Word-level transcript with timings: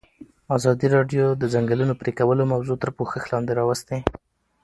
ازادي 0.55 0.87
راډیو 0.95 1.25
د 1.33 1.37
د 1.41 1.43
ځنګلونو 1.53 1.93
پرېکول 2.01 2.39
موضوع 2.53 2.75
تر 2.81 2.89
پوښښ 2.97 3.23
لاندې 3.31 3.51
راوستې. 3.59 3.97